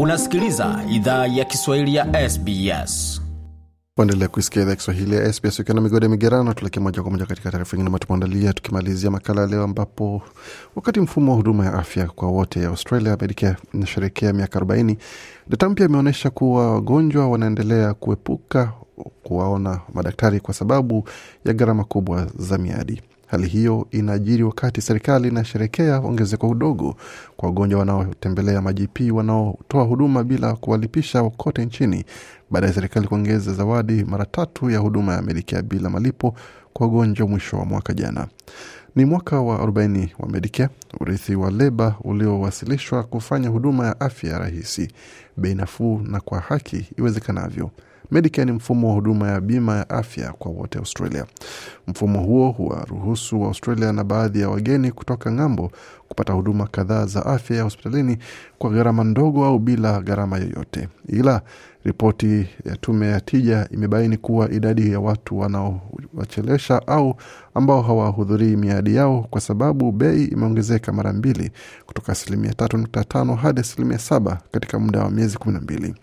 [0.00, 3.22] Unasikiliza idhaa ya Kiswahili ya SBS.
[3.96, 6.54] Waendelea kuisikia idhaa Kiswahili ya SBS ukiwa na migode migerano.
[6.54, 10.22] tulekee moja kwa moja katika taarifa ingine tumeandalia, tukimalizia makala ya leo, ambapo
[10.76, 14.96] wakati mfumo wa huduma ya afya kwa wote ya Australia Medicare inasherekea miaka 40,
[15.48, 18.72] data mpya imeonyesha kuwa wagonjwa wanaendelea kuepuka
[19.22, 21.08] kuwaona madaktari kwa sababu
[21.44, 23.02] ya gharama kubwa za miadi.
[23.26, 26.96] Hali hiyo inaajiri wakati serikali inasherekea ongezeko udogo
[27.36, 32.04] kwa wagonjwa wanaotembelea majp wanaotoa huduma bila kuwalipisha kote nchini
[32.50, 36.34] baada ya serikali kuongeza zawadi mara tatu ya huduma ya Medicare bila malipo
[36.72, 38.26] kwa wagonjwa mwisho wa mwaka jana.
[38.96, 40.70] Ni mwaka wa 40 wa Medicare,
[41.00, 44.88] urithi wa leba uliowasilishwa kufanya huduma ya afya rahisi,
[45.36, 47.70] bei nafuu na kwa haki iwezekanavyo.
[48.10, 51.24] Medicare ni mfumo wa huduma ya bima ya afya kwa wote Australia.
[51.86, 55.70] Mfumo huo huwaruhusu wa Australia na baadhi ya wageni kutoka ng'ambo
[56.16, 58.18] kupata huduma kadhaa za afya ya hospitalini
[58.58, 60.88] kwa gharama ndogo au bila gharama yoyote.
[61.08, 61.42] Ila
[61.84, 67.14] ripoti ya tume ya tija imebaini kuwa idadi ya watu wanaowachelesha au
[67.54, 71.50] ambao hawahudhurii miadi yao kwa sababu bei imeongezeka mara mbili
[71.86, 75.94] kutoka asilimia tatu nukta tano hadi asilimia saba katika muda wa miezi kumi na mbili.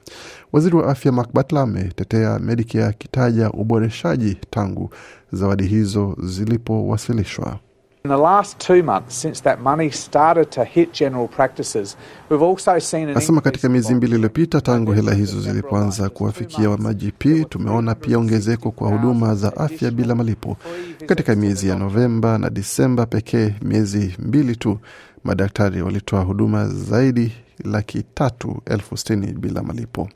[0.52, 4.90] Waziri wa afya Mark Butler ametetea Medicare akitaja uboreshaji tangu
[5.32, 7.60] zawadi hizo zilipowasilishwa.
[8.06, 11.96] In the last two months since that money started to hit general practices,
[12.30, 16.78] we've also seen an Nasema katika miezi mbili iliyopita tangu hela hizo zilipoanza kuwafikia wa
[16.78, 20.58] ma-GP, tumeona pia ongezeko kwa huduma za afya bila malipo.
[21.06, 24.80] Katika miezi ya Novemba na Disemba pekee, miezi mbili tu,
[25.24, 27.32] madaktari walitoa huduma zaidi
[27.66, 30.10] laki tatu elfu sitini bila malipo.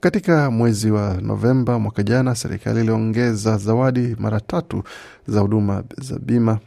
[0.00, 4.82] Katika mwezi wa Novemba mwaka jana, serikali iliongeza zawadi mara tatu
[5.28, 6.58] za huduma za bima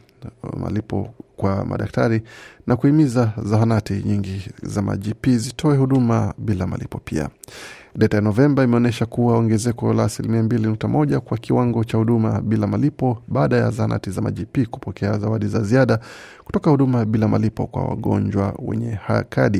[0.56, 2.22] malipo kwa madaktari
[2.66, 7.28] na kuhimiza zahanati nyingi za ma-GP zitoe huduma bila malipo pia.
[7.96, 12.40] Data ya Novemba imeonyesha kuwa ongezeko la asilimia mbili nukta moja kwa kiwango cha huduma
[12.40, 15.98] bila malipo baada ya zahanati za ma-GP kupokea zawadi za ziada
[16.44, 18.98] kutoka huduma bila malipo kwa wagonjwa wenye
[19.28, 19.58] kadi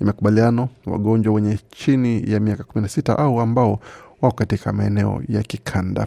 [0.00, 3.80] ya makubaliano, wagonjwa wenye chini ya miaka 16 au ambao
[4.22, 6.06] wako katika maeneo ya kikanda.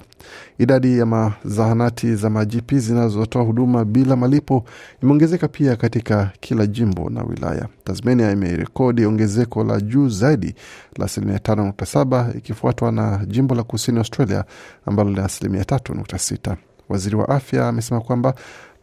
[0.60, 4.66] Idadi ya mazahanati za ma-GP zinazotoa huduma bila malipo
[5.04, 7.68] imeongezeka pia katika kila jimbo na wilaya.
[7.84, 10.56] Tasmania imerekodi ongezeko la juu zaidi
[10.98, 14.44] la asilimia 5.7 ikifuatwa na jimbo la kusini Australia
[14.86, 16.56] ambalo lina asilimia 3.6.
[16.90, 18.34] Waziri wa afya amesema kwamba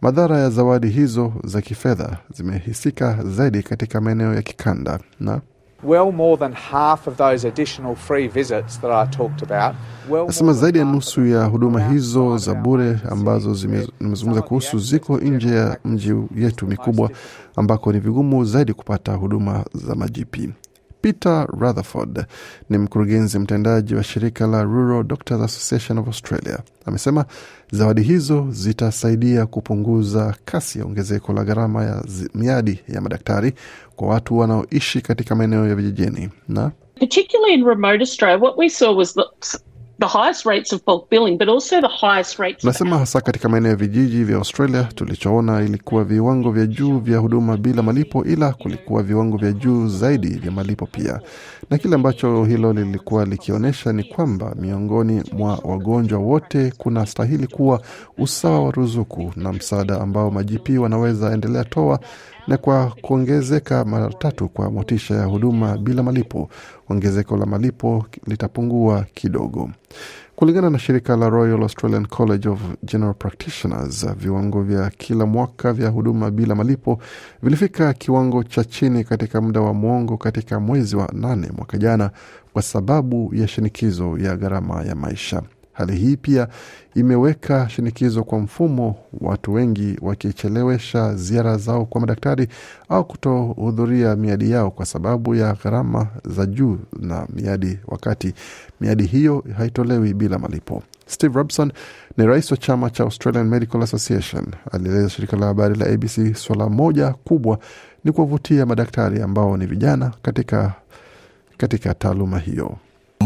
[0.00, 5.40] madhara ya zawadi hizo za kifedha zimehisika zaidi katika maeneo ya kikanda na
[5.82, 9.74] well more than half of those additional free visits that I talked about.
[10.10, 13.56] Well Nasema zaidi ya nusu ya huduma hizo za bure ambazo
[14.00, 17.10] nimezungumza kuhusu ziko nje ya mji yetu mikubwa
[17.56, 20.52] ambako ni vigumu zaidi kupata huduma za majipi.
[21.02, 22.24] Peter Rutherford
[22.70, 26.58] ni mkurugenzi mtendaji wa shirika la Rural Doctors Association of Australia.
[26.86, 27.24] Amesema
[27.70, 32.04] zawadi hizo zitasaidia kupunguza kasi ya ongezeko la gharama ya
[32.34, 33.52] miadi ya madaktari
[33.96, 38.96] kwa watu wanaoishi katika maeneo ya vijijini na particularly in remote Australia, what we saw
[38.96, 39.22] was the,
[40.00, 42.64] the highest rates of bulk billing, but also the highest rates.
[42.64, 47.56] Nasema hasa katika maeneo ya vijiji vya Australia tulichoona ilikuwa viwango vya juu vya huduma
[47.56, 51.20] bila malipo, ila kulikuwa viwango vya juu zaidi vya malipo pia,
[51.70, 57.80] na kile ambacho hilo lilikuwa likionyesha ni kwamba miongoni mwa wagonjwa wote kuna stahili kuwa
[58.18, 61.98] usawa wa ruzuku na msaada ambao majipi wanaweza endelea toa
[62.46, 66.48] na kwa kuongezeka mara tatu kwa motisha ya huduma bila malipo,
[66.88, 69.70] ongezeko la malipo litapungua kidogo.
[70.36, 75.88] Kulingana na shirika la Royal Australian College of General Practitioners, viwango vya kila mwaka vya
[75.88, 76.98] huduma bila malipo
[77.42, 82.10] vilifika kiwango cha chini katika muda wa mwongo katika mwezi wa nane mwaka jana
[82.52, 85.42] kwa sababu ya shinikizo ya gharama ya maisha.
[85.72, 86.48] Hali hii pia
[86.94, 92.48] imeweka shinikizo kwa mfumo, watu wengi wakichelewesha ziara zao kwa madaktari
[92.88, 98.34] au kutohudhuria miadi yao kwa sababu ya gharama za juu na miadi, wakati
[98.80, 100.82] miadi hiyo haitolewi bila malipo.
[101.06, 101.72] Steve Robson
[102.16, 104.46] ni rais wa chama cha Australian Medical Association.
[104.72, 107.58] Alieleza shirika la habari la ABC swala moja kubwa
[108.04, 110.72] ni kuwavutia madaktari ambao ni vijana katika,
[111.56, 112.76] katika taaluma hiyo.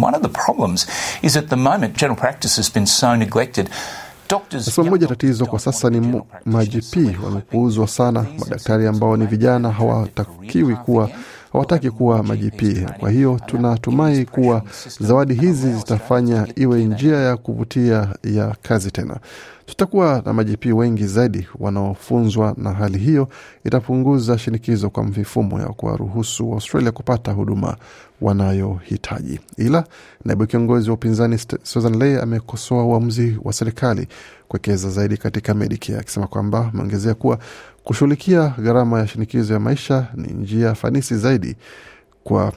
[0.05, 0.87] One of the problems
[1.23, 3.69] is at the moment general practice has been so neglected.
[4.29, 8.27] Doctors, Nasema moja tatizo kwa sasa ni ma-GP wamepuuzwa sana.
[8.39, 11.11] Madaktari ambao ni vijana hawatakiwi kuwa
[11.53, 12.63] hawataki kuwa majp.
[12.99, 14.63] Kwa hiyo tunatumai kuwa
[15.01, 19.17] zawadi hizi zitafanya iwe njia ya kuvutia ya kazi tena.
[19.67, 23.29] Tutakuwa na majipii wengi zaidi wanaofunzwa, na hali hiyo
[23.65, 27.77] itapunguza shinikizo kwa mifumo ya kuwaruhusu Australia kupata huduma
[28.21, 29.41] wanayohitaji.
[29.57, 29.85] Ila
[30.25, 34.09] naibu kiongozi wa upinzani Susan Ley amekosoa uamuzi wa serikali
[34.49, 37.39] kuwekeza zaidi katika Medicare, akisema kwamba ameongezea kuwa
[37.85, 41.57] kushughulikia gharama ya shinikizo ya maisha ni njia fanisi zaidi
[42.25, 42.53] kwa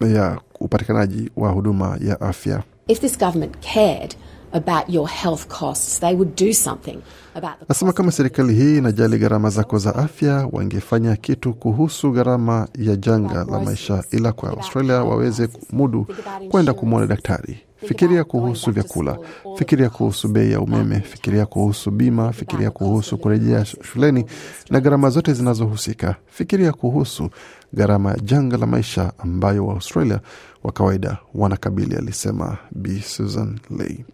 [0.00, 2.62] ya upatikanaji wa huduma ya afya.
[2.88, 4.14] If this government cared
[4.52, 6.98] about your health costs, they would do something
[7.34, 12.68] about the Nasema kama serikali hii inajali gharama zako za afya, wangefanya kitu kuhusu gharama
[12.78, 16.06] ya janga la maisha, ila kwa Australia waweze mudu
[16.50, 17.58] kwenda kumwona daktari.
[17.86, 19.18] Fikiria kuhusu vyakula,
[19.56, 24.24] fikiria kuhusu bei ya umeme, fikiria kuhusu bima, fikiria kuhusu kurejea shuleni
[24.70, 26.16] na gharama zote zinazohusika.
[26.26, 27.30] Fikiria kuhusu
[27.74, 30.20] gharama ya janga la maisha ambayo Waaustralia
[30.64, 34.04] wa kawaida wanakabili, alisema Bi Susan Ley.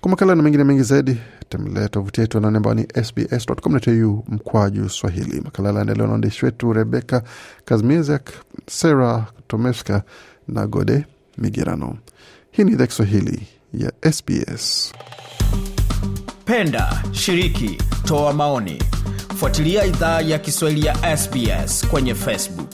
[0.00, 1.16] Kwa makala na mengine mengi zaidi
[1.48, 5.40] tembelea tovuti yetu anaone ambao ni sbs.com.au mkwaju Swahili.
[5.40, 7.22] Makala yanaendelewa na waandishi wetu Rebeka
[7.64, 8.30] Kazmiezek,
[8.66, 10.02] Sara Tomeska
[10.48, 11.04] na Gode
[11.38, 11.96] Migerano.
[12.50, 14.92] Hii ni idhaa Kiswahili ya SBS.
[16.44, 18.82] Penda, shiriki, toa maoni.
[19.36, 22.73] Fuatilia idhaa ya Kiswahili ya SBS kwenye Facebook.